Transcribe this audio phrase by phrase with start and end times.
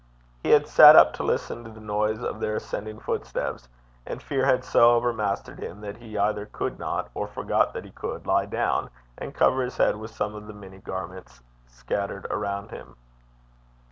[0.41, 3.69] He had sat up to listen to the noise of their ascending footsteps,
[4.03, 7.91] and fear had so overmastered him, that he either could not, or forgot that he
[7.91, 12.71] could lie down and cover his head with some of the many garments scattered around
[12.71, 12.95] him.